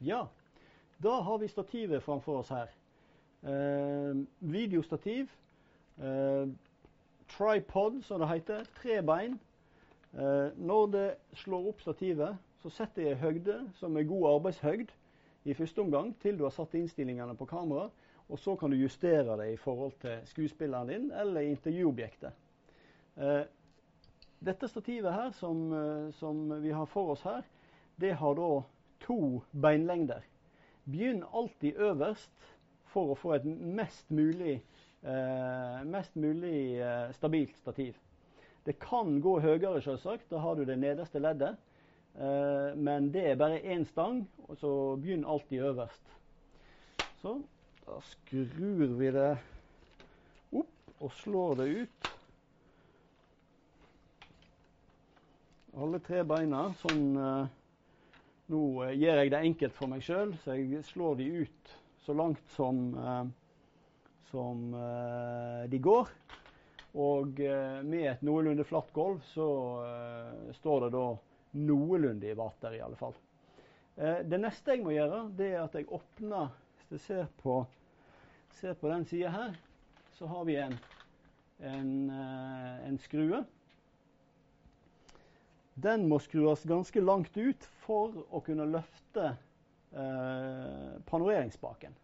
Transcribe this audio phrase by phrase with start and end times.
[0.00, 0.26] Ja,
[1.02, 2.68] da har vi stativet framfor oss her.
[3.42, 5.30] Eh, videostativ.
[5.98, 6.48] Eh,
[7.28, 8.64] tripod, som det heter.
[8.82, 9.40] Tre bein.
[10.14, 14.94] Eh, når det slår opp stativet, så setter jeg høgde som er god arbeidshøgd
[15.44, 17.88] i første omgang, til du har satt innstillingene på kamera.
[18.28, 22.32] Og så kan du justere det i forhold til skuespilleren din eller intervjuobjektet.
[23.16, 23.44] Eh,
[24.46, 27.42] dette stativet her som, eh, som vi har for oss her,
[28.00, 28.62] det har da
[29.00, 30.24] to beinlengder.
[30.84, 32.52] Begynn alltid øverst
[32.88, 34.62] for å få et mest mulig,
[35.02, 37.96] eh, mest mulig eh, stabilt stativ.
[38.66, 40.30] Det kan gå høyere, selvsagt.
[40.30, 41.56] Da har du det nederste leddet.
[42.18, 44.24] Eh, men det er bare én stang,
[44.60, 46.14] så begynn alltid øverst.
[47.22, 47.38] Så
[47.86, 49.30] da skrur vi det
[50.52, 52.10] opp og slår det ut.
[55.78, 56.66] Alle tre beina.
[56.82, 57.57] Sånn eh,
[58.52, 62.16] Nå eh, gjør jeg det enkelt for meg sjøl, så jeg slår de ut så
[62.16, 62.78] langt som,
[64.30, 64.62] som
[65.68, 66.08] de går.
[66.96, 67.42] Og
[67.84, 69.48] med et noenlunde flatt gulv så
[70.56, 71.04] står det da
[71.68, 73.12] noenlunde i vater, i alle fall.
[73.98, 77.64] Eh, det neste jeg må gjøre, det er at jeg åpner Hvis du ser på,
[78.60, 79.56] ser på den sida her,
[80.14, 80.76] så har vi en,
[81.58, 83.42] en, eh, en skrue.
[85.78, 89.28] Den må skrues ganske langt ut for å kunne løfte
[89.94, 91.94] eh, panoreringsspaken.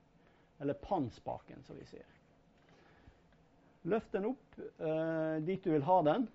[0.62, 2.06] Eller pannspaken, som vi sier.
[3.90, 6.28] Løft den opp eh, dit du vil ha den,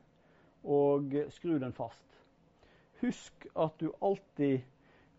[0.67, 2.19] og skru den fast.
[2.99, 4.59] Husk at du alltid,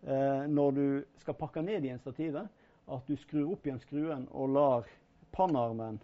[0.05, 0.85] eh, når du
[1.23, 2.45] skal pakke ned igjen stativet,
[2.91, 4.93] at du skrur opp igjen skruen og lar
[5.33, 5.97] pannarmen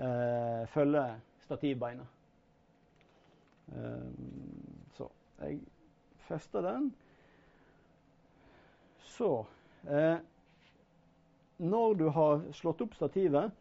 [0.00, 1.04] eh, følge
[1.44, 2.08] stativbeina.
[3.72, 4.21] Så
[5.42, 5.60] jeg
[6.28, 6.92] fester den.
[9.12, 9.46] Så
[9.88, 10.18] eh,
[11.62, 13.52] Når du har slått opp stativet,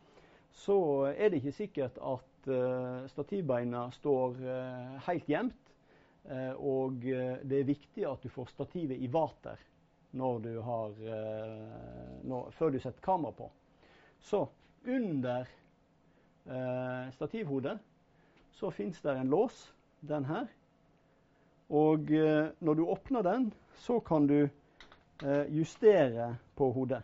[0.51, 0.77] så
[1.11, 5.61] er det ikke sikkert at eh, stativbeina står eh, helt jevnt.
[6.29, 9.59] Eh, og eh, det er viktig at du får stativet i vater
[10.17, 13.49] når du har, eh, når, før du setter kamera på.
[14.21, 14.45] Så
[14.85, 15.47] under
[17.13, 17.75] stativhodet
[18.57, 19.59] så fins det en lås,
[20.01, 20.47] den her.
[21.71, 22.09] Og
[22.59, 23.45] når du åpner den,
[23.79, 24.49] så kan du
[25.55, 26.99] justere på hodet.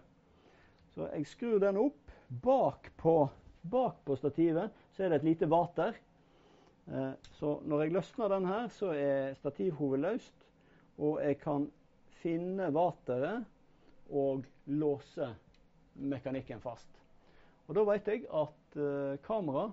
[0.92, 2.12] Så jeg skrur den opp.
[2.28, 3.16] Bak på,
[3.64, 5.98] bak på stativet så er det et lite vater.
[6.90, 10.48] Eh, så når jeg løsner den her, så er stativhovet løst,
[10.98, 11.68] og jeg kan
[12.18, 13.46] finne vateret
[14.10, 15.28] og låse
[16.02, 16.90] mekanikken fast.
[17.68, 19.68] Og Da vet jeg at uh, kamera,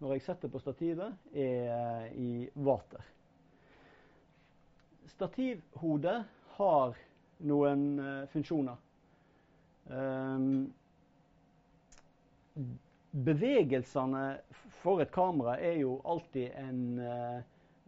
[0.00, 3.04] når jeg setter på stativet, er i vater.
[5.08, 6.18] Stativhodet
[6.58, 6.98] har
[7.48, 8.76] noen uh, funksjoner.
[9.88, 10.68] Um,
[13.10, 14.24] bevegelsene
[14.82, 17.38] for et kamera er jo alltid en eh,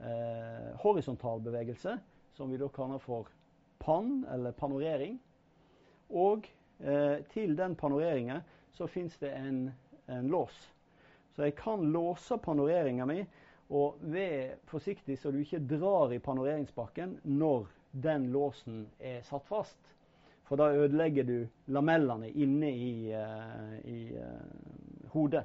[0.07, 1.99] eh, horisontal bevegelse,
[2.35, 3.29] som vi da kaller for
[3.83, 5.19] pann, eller panorering.
[6.11, 6.49] Og
[6.81, 8.43] eh, til den panoreringen
[8.75, 9.69] så fins det en,
[10.07, 10.57] en, lås.
[11.35, 13.23] Så jeg kan låse panoreringa mi,
[13.71, 19.79] og vær forsiktig så du ikke drar i panoreringsbakken når den låsen er satt fast.
[20.47, 21.37] For da ødelegger du
[21.71, 25.45] lamellene inne i, uh, i uh, hodet.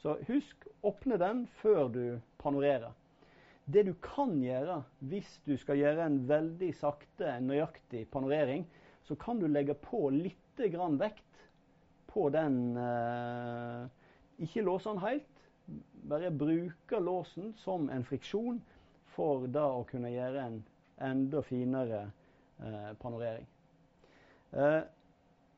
[0.00, 2.04] Så husk, åpne den før du
[2.40, 2.94] panorerer.
[3.64, 4.80] Det du kan gjøre
[5.12, 8.64] hvis du skal gjøre en veldig sakte, nøyaktig panorering,
[9.04, 11.44] så kan du legge på litt vekt
[12.12, 13.88] på den uh,
[14.38, 15.31] Ikke låse den helt,
[16.08, 18.60] bare bruke låsen som en friksjon
[19.14, 20.62] for da å kunne gjøre en
[21.02, 22.06] enda finere
[23.02, 23.46] panorering.
[24.52, 24.82] Eh,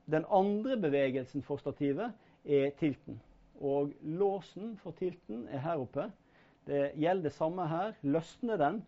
[0.04, 2.12] den andre bevegelsen for stativet
[2.44, 3.20] er tilten.
[3.60, 6.10] Og låsen for tilten er her oppe.
[6.66, 7.96] Det gjelder det samme her.
[8.02, 8.82] Løsne den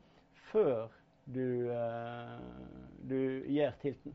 [0.51, 0.89] før
[1.25, 2.39] du, eh,
[3.09, 4.15] du gjør tilten.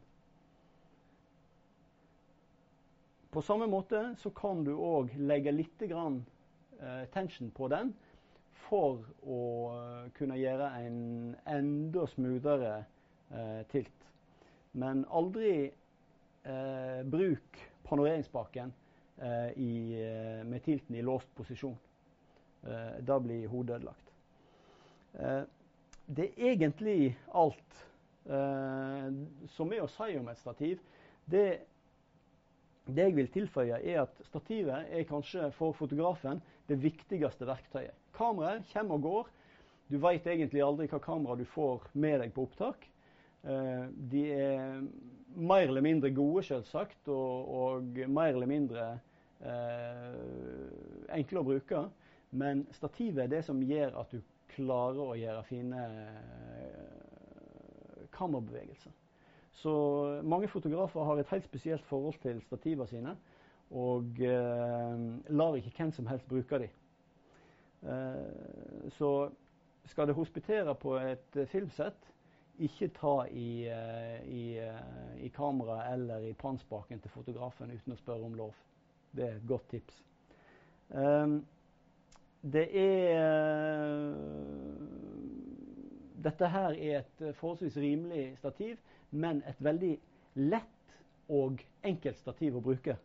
[3.32, 6.26] På samme måte så kan du òg legge litt grann,
[7.14, 7.94] tension på den
[8.68, 9.40] for å
[10.18, 11.00] kunne gjøre en
[11.50, 12.76] enda smoothere
[13.34, 14.02] uh, tilt.
[14.72, 15.72] Men aldri
[16.44, 18.74] eh, bruk panoreringsspaken
[19.18, 21.78] eh, eh, med tilten i låst posisjon.
[22.64, 24.14] Eh, da blir hodet ødelagt.
[25.14, 25.42] Eh,
[26.06, 27.80] det er egentlig alt
[29.50, 30.78] som er å si om et stativ.
[31.26, 31.46] Det,
[32.96, 37.96] det jeg vil tilføye, er at stativet er kanskje for fotografen det viktigste verktøyet.
[38.16, 39.32] Kameraet kommer og går.
[39.92, 42.86] Du veit egentlig aldri hva kamera du får med deg på opptak.
[43.42, 44.84] De er
[45.36, 48.86] mer eller mindre gode, selvsagt, og, og mer eller mindre
[49.42, 50.16] eh,
[51.18, 51.84] enkle å bruke.
[52.32, 54.22] Men stativet er det som gjør at du
[54.56, 56.90] klarer å gjøre fine eh,
[58.16, 58.96] kammerbevegelser.
[59.52, 63.16] Så mange fotografer har et helt spesielt forhold til stativene sine,
[63.72, 66.70] og eh, lar ikke hvem som helst bruke dem.
[67.90, 69.30] Eh, så
[69.86, 72.12] skal det hospitere på et filmsett,
[72.62, 77.98] ikke ta i, eh, i, eh, i kameraet eller i pannspaken til fotografen uten å
[77.98, 78.56] spørre om lov.
[79.16, 80.04] Det er et godt tips.
[80.94, 81.40] Eh,
[82.54, 84.14] det er
[86.22, 88.78] Dette her er et forholdsvis rimelig stativ,
[89.12, 89.96] men et veldig
[90.36, 90.98] lett
[91.32, 92.98] og enkelt stativ å bruke.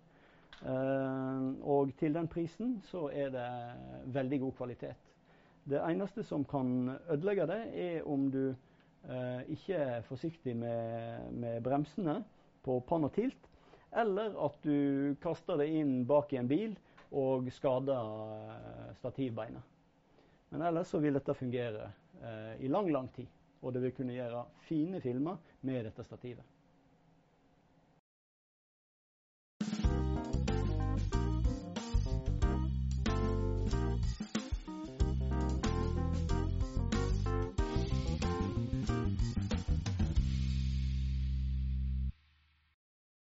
[0.57, 3.49] Uh, og til den prisen så er det
[4.15, 5.13] veldig god kvalitet.
[5.67, 8.55] Det eneste som kan ødelegge det, er om du
[9.11, 12.21] eh, ikke er forsiktig med, med, bremsene
[12.63, 13.49] på pann og tilt,
[13.91, 16.77] eller at du kaster det inn bak i en bil
[17.11, 19.76] og skader stativbeinet.
[20.49, 21.89] Men ellers så vil dette fungere
[22.23, 23.27] eh, i lang, lang tid.
[23.61, 26.45] Og det vil kunne gjøre fine filmer med dette stativet.